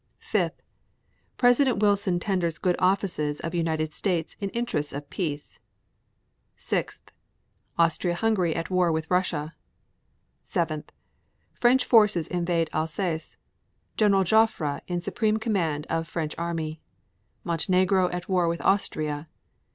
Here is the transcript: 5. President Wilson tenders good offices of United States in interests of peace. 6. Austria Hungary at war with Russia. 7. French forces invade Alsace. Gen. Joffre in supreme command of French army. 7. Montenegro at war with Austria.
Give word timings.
5. 0.17 0.49
President 1.37 1.77
Wilson 1.77 2.19
tenders 2.19 2.57
good 2.57 2.75
offices 2.79 3.39
of 3.41 3.53
United 3.53 3.93
States 3.93 4.35
in 4.39 4.49
interests 4.49 4.93
of 4.93 5.07
peace. 5.11 5.59
6. 6.55 7.01
Austria 7.77 8.15
Hungary 8.15 8.55
at 8.55 8.71
war 8.71 8.91
with 8.91 9.11
Russia. 9.11 9.53
7. 10.41 10.85
French 11.53 11.85
forces 11.85 12.27
invade 12.27 12.67
Alsace. 12.73 13.37
Gen. 13.95 14.13
Joffre 14.25 14.81
in 14.87 15.01
supreme 15.01 15.37
command 15.37 15.85
of 15.87 16.07
French 16.07 16.33
army. 16.35 16.81
7. 17.41 17.41
Montenegro 17.43 18.09
at 18.09 18.27
war 18.27 18.47
with 18.47 18.59
Austria. 18.61 19.29